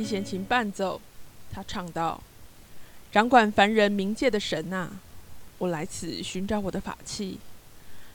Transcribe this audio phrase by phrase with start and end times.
[0.00, 0.98] 七弦琴伴奏，
[1.52, 2.22] 他唱道
[3.12, 5.00] ：“掌管凡人冥界的神呐、啊，
[5.58, 7.38] 我来此寻找我的法器。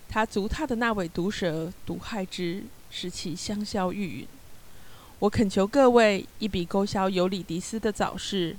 [0.09, 4.25] 他足踏的那尾毒蛇，毒害之，使其香消玉殒。
[5.19, 8.57] 我恳求各位一笔勾销尤里迪斯的早逝，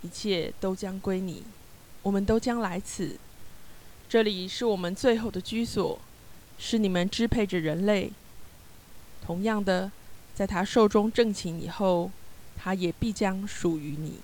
[0.00, 1.42] 一切都将归你。
[2.00, 3.18] 我们都将来此，
[4.08, 5.98] 这里是我们最后的居所，
[6.58, 8.10] 是你们支配着人类。
[9.22, 9.92] 同样的。”
[10.34, 12.10] 在他寿终正寝以后，
[12.56, 14.14] 他也必将属于你。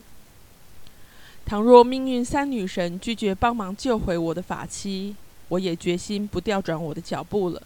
[1.47, 5.16] 倘若命运三女神拒绝帮忙救回我的法妻，
[5.48, 7.62] 我也决心不调转我的脚步了。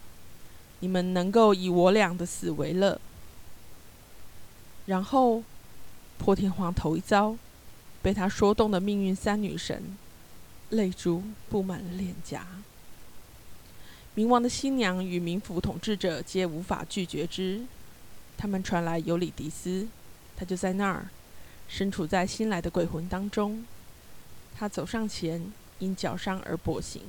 [0.81, 3.01] 你们能够以我俩的死为乐。
[4.87, 5.43] 然后，
[6.19, 7.37] 破天荒头一遭，
[8.03, 9.97] 被他说动的命运三女神，
[10.71, 12.47] 泪珠布满了脸颊。
[14.17, 17.63] 冥王的新娘与冥府统治者皆无法拒绝之。
[18.37, 19.89] 他们传来尤里迪斯，
[20.37, 21.09] 他就在那儿，
[21.69, 23.65] 身处在新来的鬼魂当中。
[24.57, 27.03] 他走上前，因脚伤而跛行。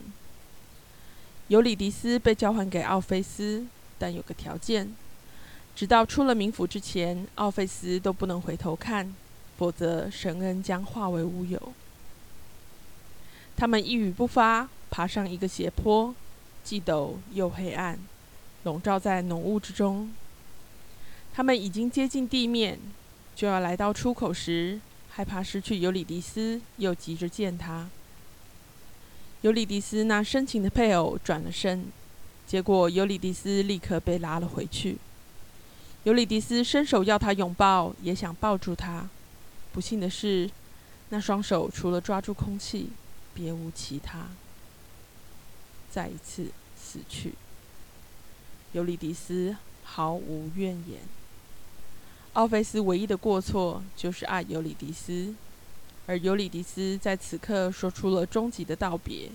[1.47, 3.65] 尤里迪斯被交还给奥菲斯，
[3.99, 4.95] 但有个条件：
[5.75, 9.15] 直到出了冥府之前，奥菲斯都不能回头看，
[9.57, 11.73] 否则神恩将化为乌有。
[13.55, 16.13] 他们一语不发，爬上一个斜坡，
[16.63, 17.99] 既陡又黑暗，
[18.63, 20.11] 笼罩在浓雾之中。
[21.31, 22.79] 他们已经接近地面，
[23.35, 27.89] 就要来到出口时，害怕失去尤里迪斯，又急着见他。
[29.41, 31.85] 尤里迪斯那深情的配偶转了身，
[32.47, 34.97] 结果尤里迪斯立刻被拉了回去。
[36.03, 39.09] 尤里迪斯伸手要他拥抱，也想抱住他，
[39.73, 40.49] 不幸的是，
[41.09, 42.89] 那双手除了抓住空气，
[43.33, 44.27] 别无其他。
[45.91, 47.33] 再一次死去，
[48.71, 50.99] 尤里迪斯毫无怨言。
[52.35, 55.33] 奥菲斯唯一的过错就是爱尤里迪斯，
[56.05, 59.29] 而尤里迪斯在此刻说出了终极的道别，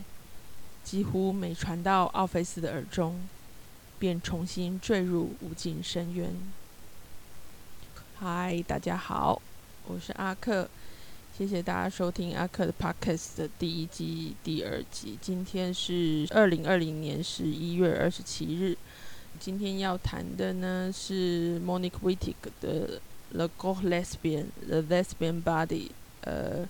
[0.85, 3.27] 几乎没传到奥菲斯的耳中，
[3.99, 6.31] 便重新坠入无尽深渊。
[8.19, 9.41] 嗨，大家好，
[9.87, 10.69] 我是阿克，
[11.39, 15.17] 谢谢大家收听阿克的 Podcast 的第一季第二集。
[15.23, 18.77] 今天是二零二零年十一月二十七日。
[19.39, 23.01] 今天要谈的呢是 Monique Wittig 的
[23.35, 25.67] 《The God Lesbian》，《The Lesbian Body》，
[26.23, 26.69] 呃，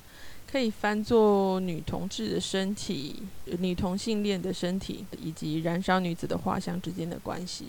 [0.50, 3.22] 可以翻作女同志的身体、
[3.59, 7.65] 女同性恋的身体以及燃烧女子的画像之间的关系。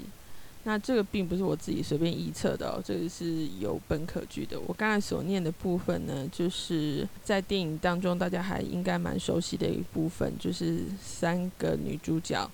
[0.66, 4.60] 那这个并不是我自己随便臆测的哦，这个是有本可据的。
[4.68, 12.48] 我刚才所念的部分呢，就是在电影当中大家还应该蛮熟悉的一部分，就是三个女主角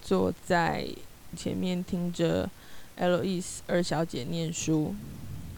[0.00, 0.88] 坐在。
[1.34, 2.48] 前面听着
[2.98, 4.94] LOE 二小姐念书，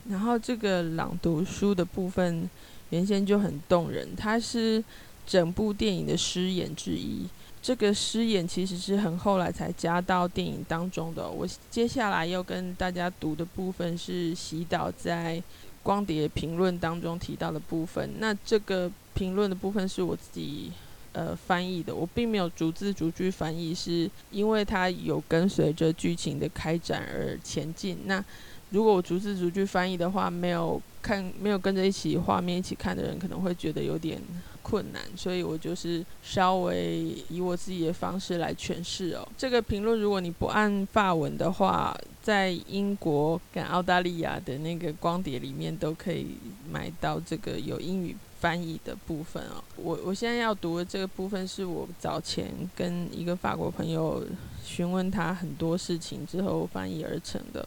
[0.08, 2.48] 然后这个朗读书的部分
[2.90, 4.82] 原先就很动人，它是
[5.26, 7.26] 整部电影的诗眼之一。
[7.60, 11.28] 这个诗眼其实是很后来才加到电影当中的。
[11.28, 15.42] 我接下来要跟大家读的部分是洗导在
[15.82, 18.08] 光碟评论当中提到的部分。
[18.18, 20.70] 那这个评论的部分是我自己。
[21.16, 27.96] 呃，翻译的我并没有逐字逐句翻译，是因为它有跟随着剧情的开展而前进。
[28.04, 28.22] 那
[28.68, 34.20] 如果我逐字逐句翻译的话，没有看没有跟着一起画面一起看的人可能会觉得有点
[34.68, 39.28] 困难，所以我就是稍微以我自己的方式来诠释哦。
[39.38, 46.36] 这个评论如果你不按法文的话，在英国跟澳大利亚的那个光碟里面都可以
[46.68, 48.16] 买到这个有英语。
[48.38, 54.22] 翻译的部分哦，我我现在要读的这个部分是我早前跟一个法国朋友
[54.62, 57.66] 询问他很多事情之后翻译而成的。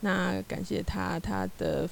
[0.00, 1.86] 那感谢他，他的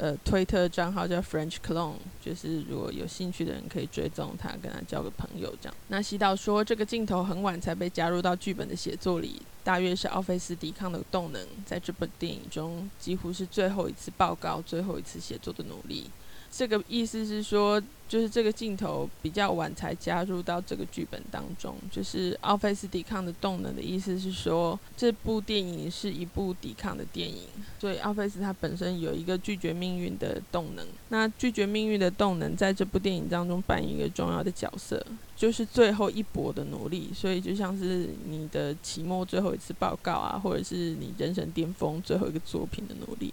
[0.00, 5.74] 呃推特账号叫 French Clone，就是如果有兴趣的人可以追踪他，跟他交个朋友这样。
[5.88, 16.10] 那西岛说这个镜头很晚才被加入到剧本的写作里，大约是奥菲斯抵抗的动能在这部电影中几乎是最后一次报告、最后一次写作的努力。
[16.52, 21.76] 这个意思是说，就是这个镜头比较晚才加入到这个剧本当中。
[21.92, 27.44] 就是奥菲斯抵抗的动能的意思是说，这部电影是一部抵抗的电影。
[27.78, 30.84] 所以奥菲斯他本身有一个拒绝命运的动能。
[31.10, 35.04] 那拒绝命运的动能在这部电影当中扮演一个重要的角色，
[35.36, 37.12] 就是最后一搏的努力。
[37.14, 43.32] 所以就像是你的期末最后一次报告啊，或者是你人生巅峰最后一个作品的努力。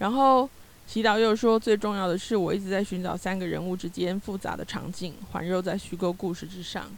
[0.00, 0.50] 然后。
[0.86, 6.90] 祈祷又说，最重要的是，我一直在寻找三个人物之间复杂的场景，环绕在虚构故事之上。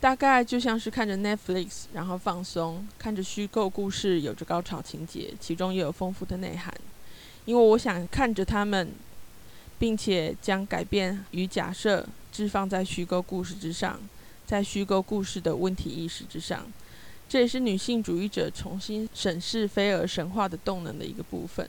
[0.00, 6.74] 大概就像是看着 Netflix，然后放松，看着虚构故事有着高潮情节，其中又有丰富的内涵。
[7.44, 8.90] 因为我想看着他们，
[9.78, 14.00] 并且将改变与假设置放在虚构故事之上，
[14.44, 16.66] 在虚构故事的问题意识之上。
[17.28, 21.68] 这也是女性主义者重新审视菲尔神话的动能的一个部分。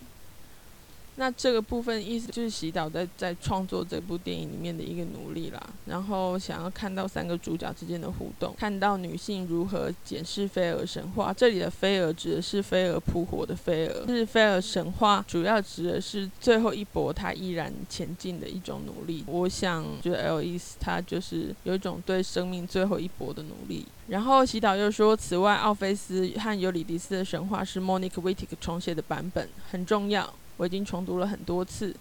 [1.16, 11.32] 那这个部分意思就是洗澡在在创作这部电影里面的一个努力啦，然后想要看到三个主角之间的互动，看到女性如何检视菲尔神话。
[11.32, 19.24] 这里的菲尔指的是飞蛾扑火的飞蛾，是菲尔神话主要指的是最后一搏，他依然前进的一种努力。
[19.28, 23.86] 我想，觉得 Alice 他就是有一种对生命最后一搏的努力。
[24.08, 30.34] 然后洗澡又说，此外，奥菲斯和尤里迪斯的神话是 Monique Wittig 重写的版本，很重要。
[30.58, 31.96] 我已经重读了很多次，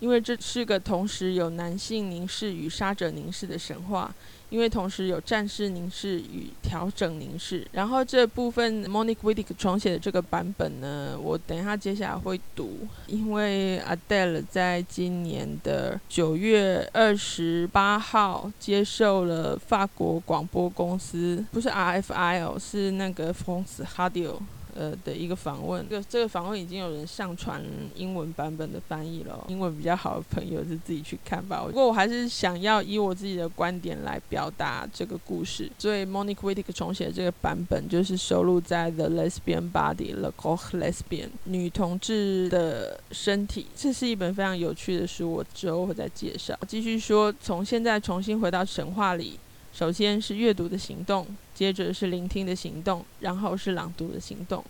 [0.00, 4.14] 因为这是个同时有男性凝视与杀者凝视的神话，
[4.50, 7.66] 因为同时有战士凝视与调整凝视。
[7.72, 24.36] 然后这部分 Monique Wittig 重写的这个版本呢，我等一下接下来会读，因为 Adele 在今年的九月二十八号接受了法国广播公司，不是 RFI 哦，是那个 France Radio。
[24.74, 27.62] 呃的一个访问，这个这个访问已经有人上传
[27.94, 31.62] 英文版本的翻译了，英文比较好的朋友就自己去看吧。
[31.66, 43.66] 不过我还是想要以我自己的观点来表达这个故事，所以 Monique Wittig 重写这个版本就是收录在 The Lesbian Body, leco Lesbian 女同志的身体。
[43.76, 46.58] 这是一本非常有趣的书，我之后会再介绍。
[46.66, 49.38] 继续说，从现在重新回到神话里。
[49.74, 54.64] 首先是阅读的行动，接着是聆听的行动，然后是朗读的行动。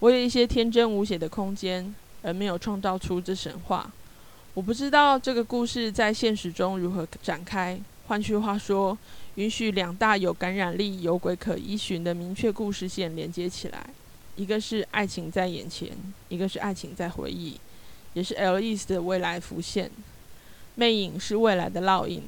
[0.00, 3.90] 我有一些天真无邪的空间，而没有创造出这神话。
[4.52, 7.80] 我不知道这个故事在现实中如何展开。
[8.08, 8.96] 换句话说，
[9.36, 13.88] 允许两大有感染力、有轨可依循的明确故事线连接起来。
[14.36, 15.88] 一个是爱情在眼前，
[16.28, 17.58] 一个是爱情在回忆，
[18.12, 19.90] 也是 Alice 的未来浮现。
[20.74, 22.22] 魅影是未来的烙印。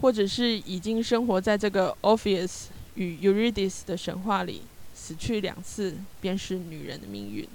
[0.00, 4.62] 或者是已经生活在这个 Orpheus 与 Eurydice 的神话里，
[4.94, 7.48] 死去两次便是女人的命运。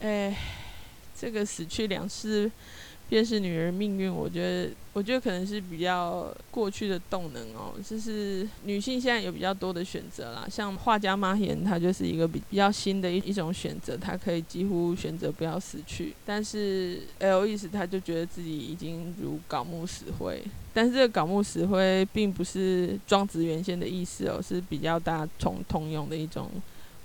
[0.00, 0.36] 哎，
[1.18, 2.50] 这个死去两次。
[3.08, 7.72] 便是女人命运，我觉得，我觉得可能是比较过去的动能哦。
[7.88, 16.16] 就是女性现在有比较多的选择啦，像画家马贤，她就是一个比比较新的一一种选择，她可以几乎选择不要死去。
[16.24, 20.42] 但是 lis 她就觉得自己已经如槁木死灰，
[20.76, 26.50] 但是这个槁木死灰并不是庄子原先的意思哦，是比较大通通用的一种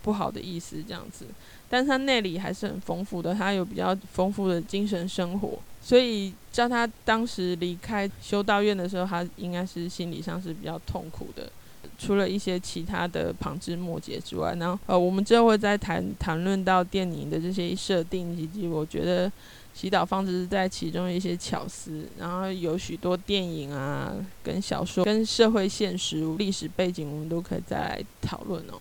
[0.03, 1.25] 不好的意思这样子。
[1.69, 11.49] 但是他内里还是很丰富的，他有比较丰富的精神生活，所以叫他当时离开修道院的时候，他应该是心理上是比较痛苦的。
[11.97, 19.31] 除了一些其他的旁枝末节之外，然后呃，我们之后会再谈谈论到电影的这些设定，以及我觉得
[19.73, 24.13] 洗澡方式在其中一些巧思，然后有许多电影啊、
[24.43, 28.79] 跟小说、跟社会现实、历史背景，我们都可以再来讨论哦。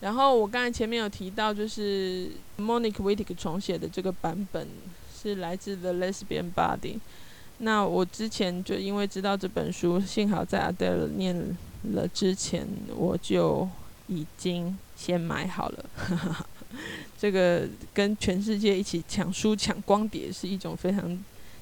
[0.00, 4.66] 然后我刚才前面有提到，就是 Monique Wittig 重写的这个版本
[5.14, 6.98] 是来自 The Lesbian Body。
[7.58, 11.56] 那我之前就因为知道这本书，幸好在 Adele 念
[11.92, 12.66] 了之前，
[12.96, 13.68] 我就
[14.08, 15.84] 已经先买好了。
[17.22, 21.16] 这个跟全世界一起抢书抢光碟是一种非常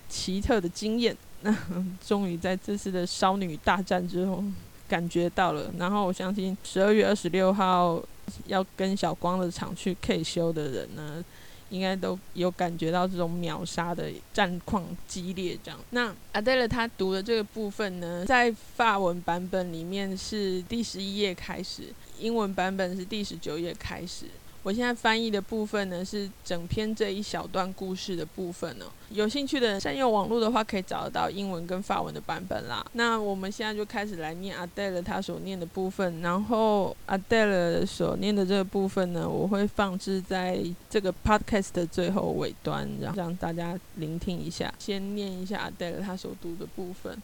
[0.09, 1.14] 奇特的经验。
[1.43, 1.55] 那
[2.02, 4.43] 终于在这次的少女大战之后
[4.88, 5.71] 感觉到了。
[5.76, 8.02] 然后我相信十二月二十六号。
[8.47, 11.25] 要跟小光的场去 K 修的人呢，
[11.69, 15.59] 应该都有感觉到这种秒杀的战况激烈。
[15.64, 24.26] 这样，那 Adele 他读的这个部分呢，在法文版本里面是第十一页开始，英文版本是第十九页开始。
[24.62, 28.85] 我现在翻译的部分呢，是整篇这一小段故事的部分哦。
[29.09, 32.85] 有兴趣的人善用网络的话，可以找得到英文跟法文的版本啦。
[32.93, 44.73] 那我们现在就开始来念 Adele 他所念的部分，然后 Adele 所念的这个部分呢，我会放置在这个 podcast 的最后尾端，然后让大家聆听一下。
[44.79, 47.17] 先念一下 Adele 他所读的部分。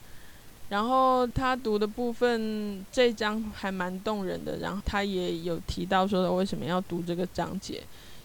[0.68, 7.82] 然后他读的部分这一章还蛮动人的，然后他也有提到说为什么要读这个章节。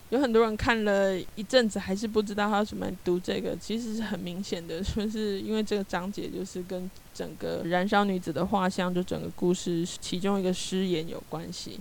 [0.10, 11.80] 有很多人看了一阵子还是不知道他为什么读这个，其实是很明显的，就是因为这个章节就是跟整个燃烧女子的画像，就整个故事其中一个诗言有关系。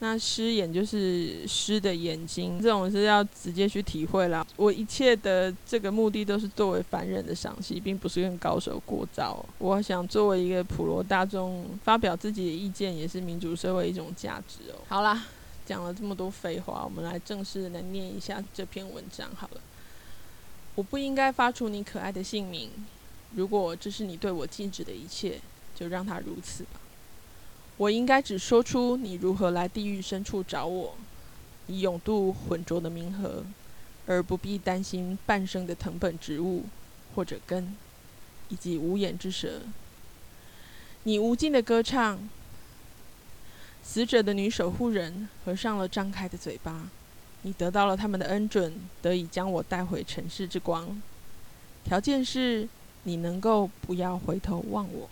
[0.00, 4.46] 那诗眼就是诗的眼睛，这种是要直接去体会啦。
[4.56, 9.42] 我一切的这个目的都是作为凡人的赏析，并不是跟高手过招。
[9.58, 14.76] 我想作为一个普罗大众发表自己的意见，也是民主社会一种价值哦。
[14.88, 15.24] 好啦，
[15.64, 19.60] 讲了这么多废话，我们来正式来念一下这篇文章好了。
[20.74, 22.68] 我不应该发出你可爱的姓名。
[23.34, 25.40] 如果这是你对我禁止的一切，
[25.74, 26.80] 就让它如此吧。
[27.76, 30.94] 我应该只说出你如何来地狱深处找我，
[31.66, 33.44] 以勇渡浑浊的冥河，
[34.06, 36.64] 而不必担心半生的藤本植物
[37.14, 37.76] 或者根，
[38.48, 39.62] 以及无眼之蛇。
[41.02, 42.28] 你无尽的歌唱，
[43.82, 46.88] 死者的女守护人合上了张开的嘴巴。
[47.42, 51.02] 你得到了他们的恩准，得以将我带回尘世之光。
[51.84, 52.66] 条件是
[53.02, 55.10] 你能够不要回头望我。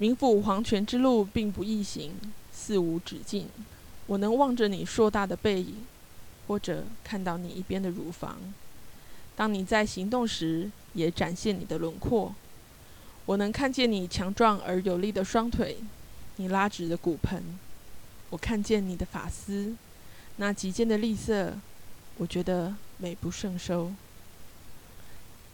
[0.00, 2.12] 冥府黄泉之路并不易行，
[2.52, 3.48] 似无止境。
[4.06, 5.84] 我能望着你硕大的背影，
[6.46, 8.38] 或者看到你一边的乳房。
[9.36, 12.34] 当你在行动时，也展现你的轮廓。
[13.26, 15.78] 我能看见你强壮而有力的双腿，
[16.36, 17.42] 你拉直的骨盆。
[18.30, 19.74] 我看见你的发丝，
[20.36, 21.54] 那极尖的栗色，
[22.16, 23.92] 我觉得美不胜收。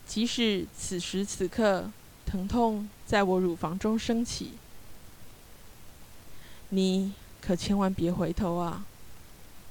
[0.07, 1.91] 即使此时此刻，
[2.35, 4.55] 疼痛在我乳房中升起，
[6.71, 8.85] 你可千万别回头啊！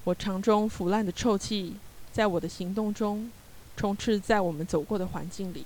[0.05, 1.75] 我肠中腐烂的臭气，
[2.13, 3.29] 在我的行动中
[3.75, 5.65] 充斥在我们走过的环境里。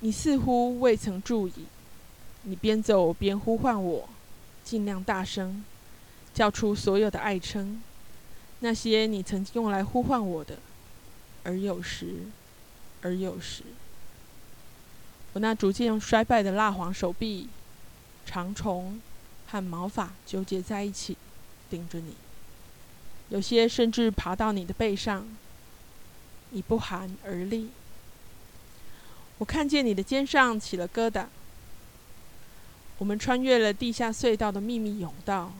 [0.00, 1.66] 你似乎未曾注意，
[2.42, 4.08] 你边走边呼唤我，
[4.64, 5.64] 尽量大声，
[6.34, 7.80] 叫出所有的爱称，
[8.58, 10.58] 那些你曾经用来呼唤我的。
[11.44, 12.16] 而有时，
[13.00, 13.62] 而有时，
[15.36, 17.46] 我那逐渐衰败的蜡黄手臂，
[18.24, 18.98] 长虫
[19.46, 21.14] 和毛发纠结在一起，
[21.68, 22.14] 盯着你。
[23.28, 25.28] 有些甚至爬到你的背上，
[26.52, 27.68] 你不寒而栗。
[29.36, 31.26] 我看见你的肩上起了疙瘩。
[32.96, 35.52] 我们穿越了地下隧道的秘密甬道，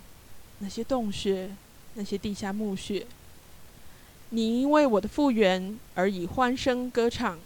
[0.60, 1.54] 那些洞穴，
[1.96, 3.06] 那些地下墓穴。
[4.30, 7.38] 你因为我的复原而以欢声歌唱。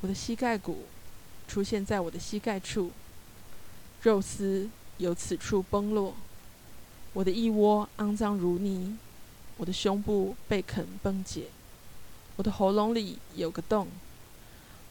[0.00, 0.84] 我的膝盖骨
[1.48, 2.90] 出现在我的膝盖处，
[4.02, 6.14] 肉丝由此处崩落。
[7.12, 8.98] 我的腋窝肮脏如泥，
[9.56, 11.46] 我的胸部被啃崩解，
[12.36, 13.88] 我的喉咙里有个洞。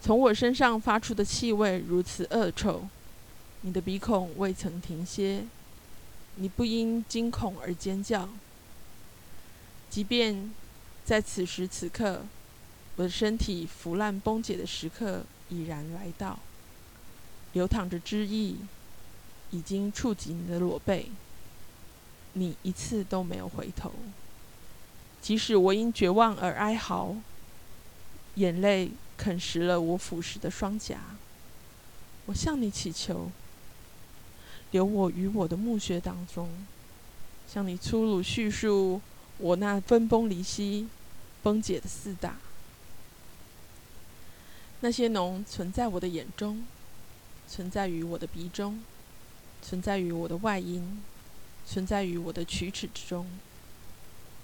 [0.00, 2.88] 从我身上发出的气味如此恶臭，
[3.60, 5.44] 你的鼻孔未曾停歇，
[6.34, 8.28] 你不因惊恐而尖叫。
[9.88, 10.52] 即便
[11.04, 12.26] 在此时此刻，
[12.96, 16.38] 我的身体腐烂崩解的时刻已然来到，
[17.52, 18.56] 流淌着汁液，
[19.50, 21.06] 已经触及你的裸背，
[22.32, 23.92] 你一次都没有回头，
[25.22, 27.16] 即使我因绝望而哀嚎，
[28.34, 28.90] 眼泪。
[29.18, 31.00] 啃食了我腐蚀的双颊，
[32.26, 33.30] 我向你祈求，
[34.72, 36.50] 留我于我的墓穴当中，
[37.48, 39.00] 向你粗鲁叙述
[39.38, 40.86] 我那分崩离析、
[41.42, 42.36] 崩解的四大。
[44.80, 46.64] 那些脓存在我的眼中，
[47.48, 48.82] 存在于我的鼻中，
[49.62, 51.02] 存在于我的外阴，
[51.66, 53.26] 存在于我的龋齿之中。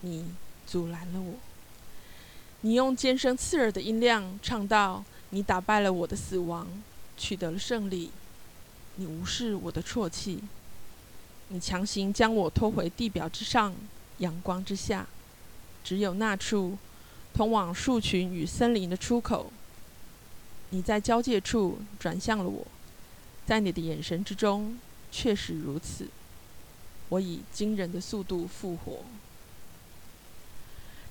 [0.01, 0.33] 你
[0.67, 1.35] 阻拦了我。
[2.62, 6.67] 你用尖声刺耳的音量唱道：“你打败了我的死亡，
[7.17, 8.11] 取得了胜利。
[8.97, 10.41] 你无视我的啜泣，
[11.49, 13.75] 你强行将我拖回地表之上，
[14.19, 15.07] 阳光之下，
[15.85, 16.79] 只有那处
[17.35, 19.53] 通往树群与森林的出口。
[20.73, 22.67] 你在交界处转向了我，
[23.47, 24.79] 在你的眼神之中，
[25.11, 26.09] 确实如此。
[27.11, 29.00] 我以惊人的速度复活。”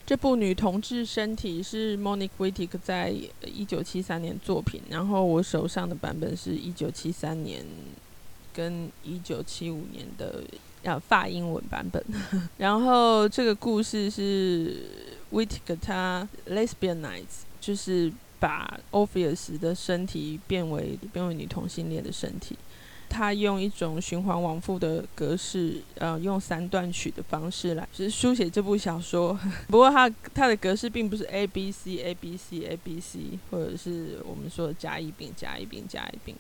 [0.04, 3.14] 这部女同志身体是 Monique Wittig 在
[3.46, 7.64] 一九七三年作品，然后我手上的版本是一九七三年
[8.52, 10.44] 跟一九七五年的
[10.82, 12.04] 要法英文版本。
[12.58, 14.84] 然后这个故事是
[15.32, 18.12] Wittig 她 lesbianize，就是
[18.42, 22.58] 把 Orpheus 的身体变为变为女同性恋的身体。
[23.08, 29.38] 他用一种循环往复的格式，呃，用三段曲的方式来，就是书写这部小说。
[29.68, 36.36] 不过他他的格式并不是 A B C A B C A B C，或者是我们说的甲乙丙甲乙丙甲乙丙。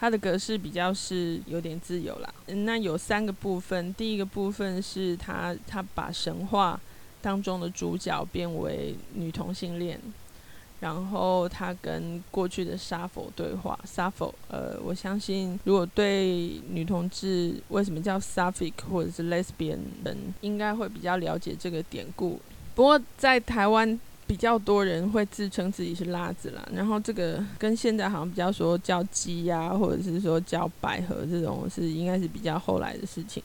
[0.00, 2.34] 它的格式比较是有点自由啦。
[2.46, 6.80] 那有三个部分，第一个部分是他他把神话
[7.22, 10.00] 当中的主角变为女同性恋。
[10.80, 22.40] 然后他跟过去的沙佛对话沙佛呃，我相信如果对女同志为什么叫 Sapphic 或者是 Lesbian 人，应该会比较了解这个典故。
[22.74, 33.42] 不过在台湾比较多人会自称自己是拉子啦，然后这个跟现在好像比较说叫鸡呀，或者是说叫百合这种是应该是比较后来的事情。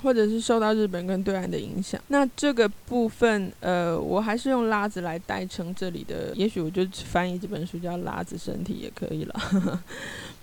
[0.00, 2.00] 或者是受到日本跟对岸的影响。
[2.06, 9.82] 那这个部分，呃，我还是用拉子来代称这里的，也许我就翻译这本书叫“拉子身体”也可以了。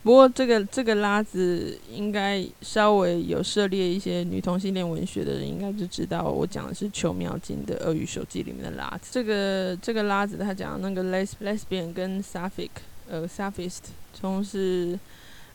[0.06, 9.10] 不过这个这个拉子应该稍微有涉猎一些女同性恋文学的人，应该就知道我讲的是邱妙津的《鳄鱼手记》里面的拉子。
[9.12, 12.70] 这个这个拉子，他讲那个 les lesbian 跟 sapphic
[13.10, 13.80] 呃 sapphist
[14.14, 15.00] 从是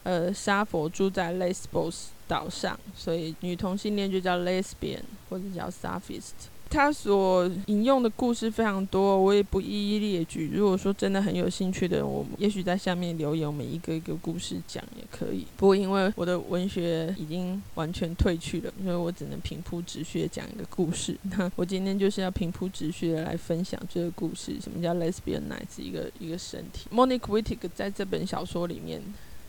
[0.03, 6.51] 呃沙佛住在 Lesbos 岛上，所以女同性恋就叫 lesbian 或者叫 sapphist。
[6.71, 10.49] 他所引用的故事非常多，我也不一一列举。
[10.55, 15.45] 如果说真的很有兴趣的，我也许在下面留言，我们一个一个故事讲也可以。
[15.57, 21.19] 不过因为我的文学已经完全退去了，所以我只能平铺直叙讲一个故事。
[21.37, 24.57] 那我今天就是要平铺直叙的来分享这个故事。
[24.61, 25.83] 什么叫 Lesbian Nights？
[25.83, 29.03] 一个一个身体？Monique Wittig 在这本小说里面。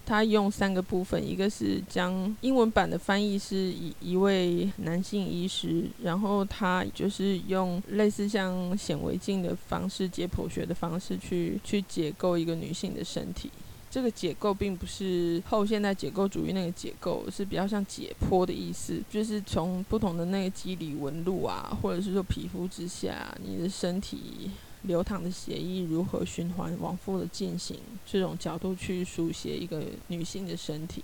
[0.06, 13.50] 他用三个部分，一个是将英文版的翻译是一一位男性医师，然后他就是用类似像显微镜的方式、解剖学的方式去去解构一个女性的身体。
[13.90, 24.50] 这个解构并不是后现代解构主义那个解构，是比较像解剖的意思，就是从不同的那个肌理纹路啊，或者是说皮肤之下，你的身体。
[24.84, 27.78] 流淌的血液如何循环往复的进行？
[28.06, 31.04] 这种角度去书写一个女性的身体。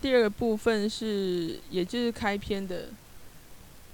[0.00, 2.88] 第二个部分是，也就是开篇的，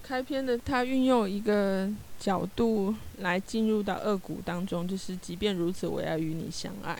[0.02, 6.98] 开篇的，它运用一个角度来进入到恶谷当中，就是即便如此，我要与你相爱。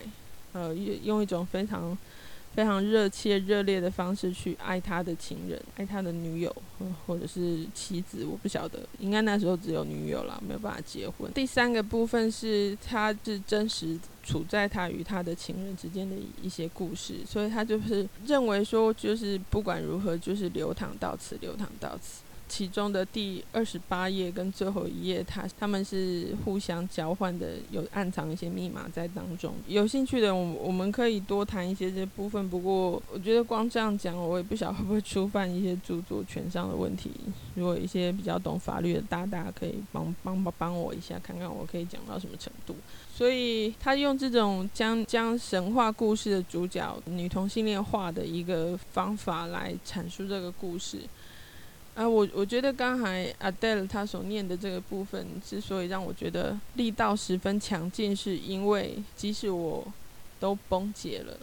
[0.53, 1.97] 呃，用用一种非常。
[2.59, 6.53] 非常热切、热烈的方式去爱他的情人，爱他的女友，
[7.07, 11.33] 或者是妻子，我不晓得，应该那时候只有女友了，没有办法结婚。
[11.35, 22.23] 第三个部分是，他是真实处在他与他的情人之间的一些故事，所以他就是认为说，就是不管如何，就是流淌到此，流淌到此。
[22.49, 29.55] 其中的第二十八页跟最后一页，它他们是互相交换的，有暗藏一些密码在当中。
[29.67, 32.49] 有兴趣的，我我们可以多谈一些这部分。
[32.49, 37.11] 不过，我觉得光这样讲，我也不晓得会不会触犯一些著作权上的问题。
[37.55, 42.75] 如果一些比较懂法律的大大可以帮帮帮帮我一下，看看我可以讲到什么程度。
[43.15, 50.99] 所以，他用这种将将神话故事的主角女同性恋化的一个方法来阐述这个故事。
[51.99, 59.85] 啊，我我觉得刚才 Adele 她所念的这个部分，之所以让我觉得力道十分强劲，是因为即使我
[60.39, 61.37] 都崩解了，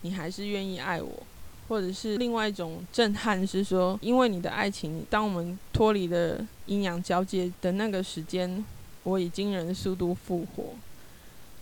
[0.00, 1.22] 你还是愿意爱我，
[1.68, 8.64] 或者是另外一种震撼是说，因为你的爱情，当我们脱离了阴阳交界的那个时间，
[9.04, 10.74] 我以惊人的速度复活。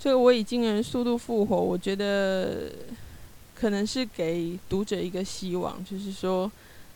[0.00, 2.72] 这个我以惊人的速度复活，我觉得
[3.55, 6.50] 可能是给读者一个希望，就是说。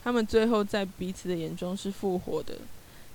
[0.07, 2.53] 他们最后在彼此的眼中是复活的，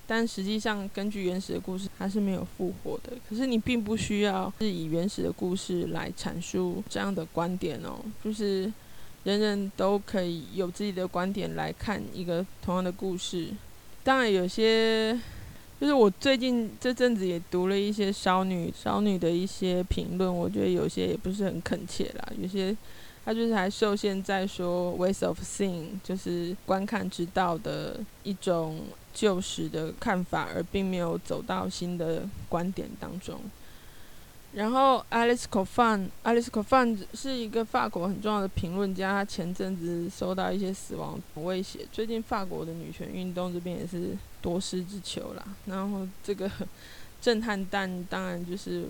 [0.06, 3.14] 但实际上根据原始的故事，他是没有复活的。
[3.26, 8.70] 可是你并不需要是以原始的故事来阐述这样的观点哦，就是
[9.24, 13.48] 人人都可以有自己的观点来看一个同样的故事。
[14.04, 15.18] 当然，有些
[15.80, 22.76] 就是我最近这阵子也读了一些少女少女的一些评论，我觉得有些也不是很恳切啦，有些。
[23.24, 28.80] 他就是还受限在说 ways of seeing，就是观看之道的一种
[29.14, 33.38] 旧时的看法，而并没有走到新的观点当中。
[34.52, 41.86] 然后 Alice Coffin，Alice Coffin 是一个法国很重要的评论家，他前阵子收到一些死亡威胁。
[41.92, 45.44] 最近法国的女权运动这边也是多事之秋啦。
[45.66, 46.50] 然后这个
[47.22, 48.86] 震撼弹当然就是。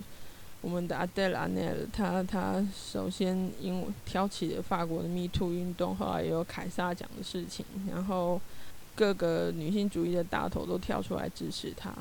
[0.63, 8.41] 我们的 Adèle Haenel，他他首先因为挑起了法国的 Me Too 运动，后来也有凯撒奖的事情，然后
[8.95, 11.93] 各个女性主义的大头都跳出来支持他。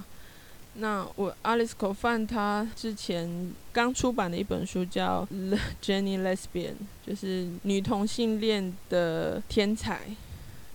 [0.75, 5.27] 那我 Alice Coffin 他之前刚出版的一本书叫
[5.81, 10.01] 《Jenny Lesbian》，就是女同性恋的天才，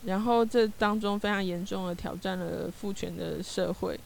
[0.05, 3.96] 然后这当中非常严重的挑战了父权的社会，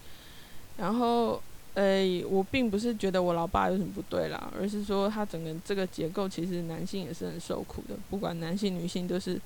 [0.77, 1.43] 然后。
[1.75, 9.41] 诶、我并不是觉得我老爸有什么不对啦，而是说他整个这个结构，其实男性也是很受苦的，不管男性女性都是，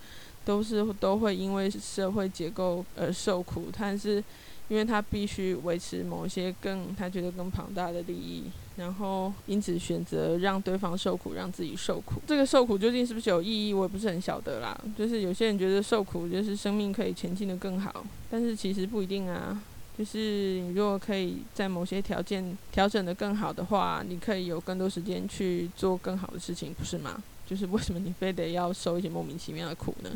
[0.45, 3.67] 都是都会因为社会结构而受苦。
[3.79, 4.25] 但是，
[4.69, 8.45] 因为他必须维持某些更他觉得更庞大的利益，
[8.77, 12.15] 然后因此选择让对方受苦，让自己受苦。
[12.27, 14.75] 这个受苦究竟是不是有意义，我也不是很晓得啦。
[14.97, 19.63] 就是有些人觉得受苦就是生命可以前进的更好，但是其实不一定啊。
[19.97, 27.23] 就是你如果可以在某些条件调整得更好的话，你可以有更多时间去做更好的事情，不是吗？
[27.47, 30.11] 就是为什么你非得要受一些莫名其妙的苦呢？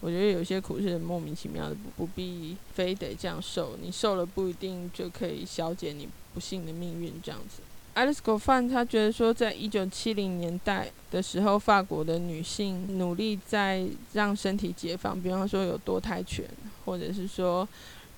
[0.00, 3.76] 我觉得有些苦是莫名其妙的，不不必非得这样受。
[3.82, 7.60] 你受了不一定就可以消解你不幸的命运，这样子。
[7.94, 16.46] Alice Goffin 他觉得说，在一九七零年代的时候，法国的女性努力在让身体解放，比方说有多胎权，
[16.86, 17.68] 或者是说。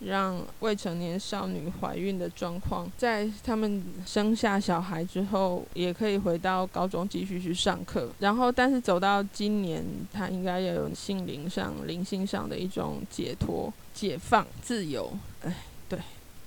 [0.00, 8.10] 让未成年少女怀孕的状况，在他们生下小孩之后，也可以回到高中继续去上课。
[8.18, 15.10] 然后，但是走到今年，他应该要有心灵上、灵性上的一种解脱、解放、自由。
[15.42, 15.98] 哎，对，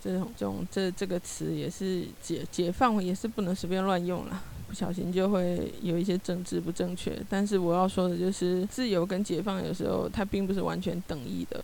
[0.03, 7.17] 这种、这种、这这个词也是解解放，也是不能随便乱用了，不小心就会有一些政治不正确。
[7.27, 11.63] 但是我要说的就是，自由跟解放有时候它并不是完全等义的。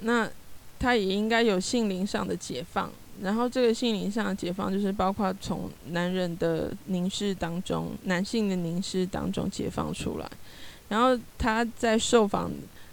[0.00, 0.30] 那。
[0.78, 2.90] 他也应该有性灵上的解放，
[3.22, 10.30] 然后这个性灵上的解放就是包括从男人的凝视当中，男性的凝视当中解放出来。
[10.88, 12.50] 然后他在受访，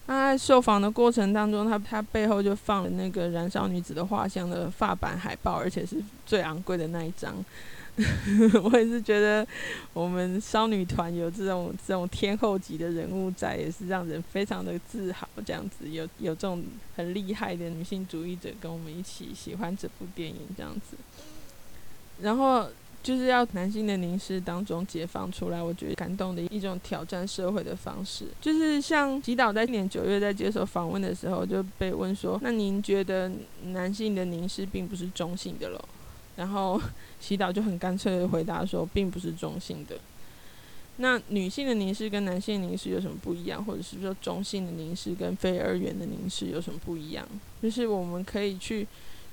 [0.08, 7.36] 他在受访的过程当中，他他背后就放了那个燃烧女子的画像的发版海报，而且是最昂贵的那一张。
[8.64, 9.48] 我也是觉得，
[9.94, 15.28] 我们少女团有这种这种天后级的人物在，也是让人非常的自豪。
[15.46, 16.64] 这样子有有这种
[16.96, 20.98] 很厉害的女性主义者跟我们一起喜欢这部电影这样子。
[22.22, 22.68] 然后
[23.04, 33.32] 就是要男性的凝视当中解放出来，我觉得感动的一种挑战社会的方式，就是像吉岛在今年九月在接受访问的时候就被问说：“那您觉得
[33.66, 35.86] 男性的凝视并不是中性的了？”
[36.36, 36.82] 然后，
[37.20, 39.96] 祈祷就很干脆的回答说，并不是中性的。
[40.98, 43.64] 那女性的凝视跟男性凝视有什么不一样？
[43.64, 47.28] 或者是说中性的凝视跟非二元的凝视有什么不一样？
[47.62, 48.88] 就是我们可以去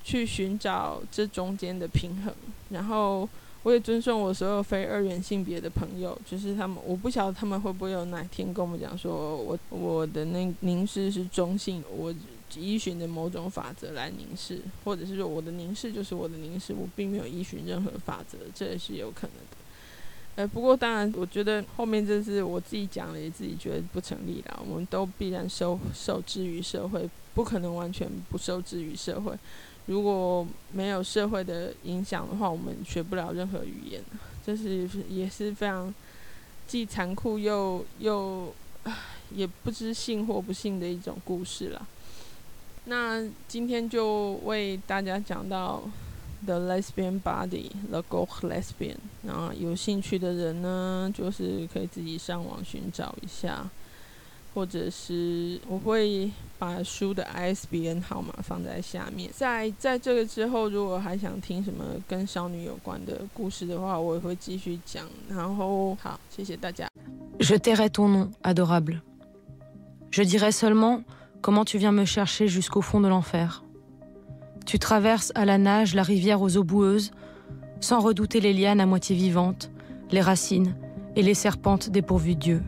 [0.04, 2.34] 去寻找这中间的平衡。
[2.70, 3.28] 然后，
[3.62, 12.14] 我也尊重我所有非二元性别的朋友，就是他们，我不晓得他们会不会有哪天跟我们讲说，我我的那凝视是中性，我。
[12.58, 19.56] 依循的某种法则来凝视，或者是说我的凝视就是我的凝视，我并没有依循任何法则，这也是有可能的。
[20.36, 24.58] 呃，不过当然，我觉得后面这是我自己讲的，也自己觉得不成立啦。
[24.66, 29.36] 我们都必然受受制于社会，不可能完全不受制于社会。
[29.86, 34.00] 如果没有社会的影响的话，我们学不了任何语言。
[34.46, 35.92] 这是也是非常
[36.66, 38.54] 既残酷又又
[39.34, 41.86] 也不知幸或不幸的一种故事了。
[42.84, 45.82] 那今天就为大家讲到
[46.46, 48.96] The Lesbian Body，The Goth Lesbian。
[49.22, 53.68] 然后有兴趣的人呢，就是可以自己上网寻找一下，
[54.54, 59.30] 或者是我会把书的 ISBN 号码放在下面。
[59.32, 65.06] 在在这个之后，如果还想听什么跟少女有关的故事的话，我也会继续讲。
[65.28, 66.88] 然后好，谢谢大家。
[67.38, 69.00] Je t'irai ton nom, adorable.
[70.10, 71.02] Je dirai seulement.
[71.42, 73.64] Comment tu viens me chercher jusqu'au fond de l'enfer?
[74.66, 77.12] Tu traverses à la nage la rivière aux eaux boueuses,
[77.80, 79.70] sans redouter les lianes à moitié vivantes,
[80.10, 80.74] les racines
[81.16, 82.62] et les serpentes dépourvues Dieu.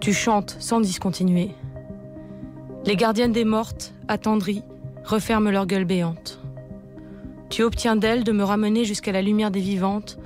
[0.00, 1.50] Tu chantes sans discontinuer.
[2.86, 4.62] Les gardiennes des mortes, attendries,
[5.04, 6.40] referment leur gueule béante.
[7.50, 10.18] Tu obtiens d'elles de me ramener jusqu'à la lumière des vivantes,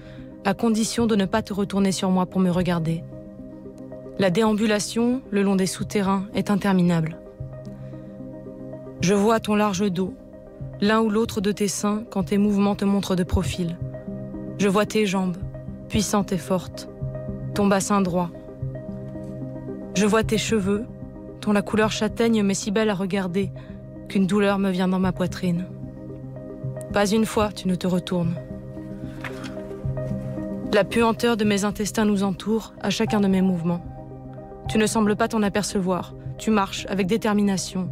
[0.44, 3.02] à condition de ne pas te retourner sur moi pour me regarder.
[4.18, 7.18] La déambulation le long des souterrains est interminable.
[9.02, 10.14] Je vois ton large dos,
[10.80, 13.76] l'un ou l'autre de tes seins quand tes mouvements te montrent de profil.
[14.58, 15.36] Je vois tes jambes,
[15.90, 16.88] puissantes et fortes,
[17.54, 18.30] ton bassin droit.
[19.94, 20.86] Je vois tes cheveux,
[21.42, 23.50] dont la couleur châtaigne m'est si belle à regarder
[24.08, 25.66] qu'une douleur me vient dans ma poitrine.
[26.94, 28.34] Pas une fois tu ne te retournes.
[30.72, 33.85] La puanteur de mes intestins nous entoure à chacun de mes mouvements.
[34.68, 36.14] Tu ne sembles pas t'en apercevoir.
[36.38, 37.88] Tu marches avec détermination,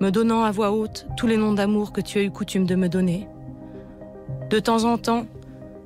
[0.00, 2.74] me donnant à voix haute tous les noms d'amour que tu as eu coutume de
[2.74, 3.26] me donner.
[4.50, 5.26] De temps en temps,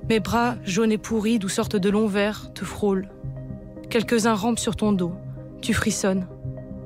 [0.09, 3.09] mes bras jaunes et pourris d'où sortent de longs vers te frôlent.
[3.89, 5.13] Quelques-uns rampent sur ton dos.
[5.61, 6.27] Tu frissonnes.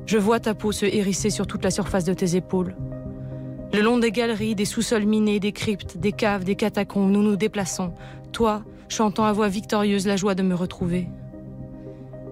[0.05, 2.77] Je vois ta peau se hérisser sur toute la surface de tes épaules.
[3.73, 7.37] Le long des galeries, des sous-sols minés, des cryptes, des caves, des catacombes, nous nous
[7.37, 7.93] déplaçons.
[8.33, 11.09] Toi, chantant à voix victorieuse la joie de me retrouver.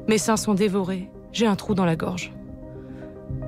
[0.07, 1.11] Mes seins sont dévorés.
[1.35, 2.33] J'ai un trou dans la gorge.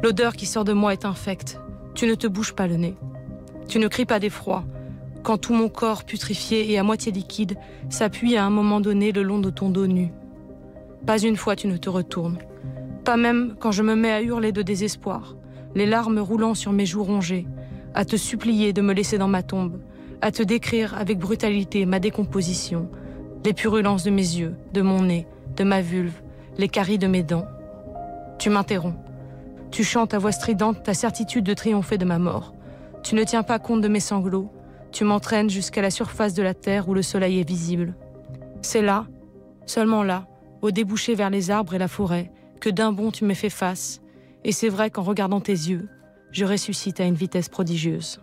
[0.02, 1.60] L'odeur qui sort de moi est infecte.
[1.94, 2.96] Tu ne te bouges pas le nez.
[3.68, 4.64] Tu ne cries pas d'effroi.
[5.22, 7.56] Quand tout mon corps putrifié et à moitié liquide
[7.88, 10.12] s'appuie à un moment donné le long de ton dos nu.
[11.06, 12.38] Pas une fois tu ne te retournes.
[13.04, 15.36] Pas même quand je me mets à hurler de désespoir,
[15.76, 17.46] les larmes roulant sur mes joues rongées,
[17.94, 19.78] à te supplier de me laisser dans ma tombe,
[20.22, 22.90] à te décrire avec brutalité ma décomposition,
[23.44, 26.20] les purulences de mes yeux, de mon nez, de ma vulve,
[26.58, 27.46] les caries de mes dents.
[28.38, 28.98] Tu m'interromps.
[29.70, 32.54] Tu chantes à voix stridente ta certitude de triompher de ma mort.
[33.02, 34.50] Tu ne tiens pas compte de mes sanglots.
[34.92, 37.94] Tu m'entraînes jusqu'à la surface de la terre où le soleil est visible.
[38.62, 39.06] C'est là,
[39.66, 40.26] seulement là,
[40.62, 44.00] au débouché vers les arbres et la forêt, que d'un bond tu m'es fait face.
[44.44, 45.88] Et c'est vrai qu'en regardant tes yeux,
[46.30, 48.20] je ressuscite à une vitesse prodigieuse.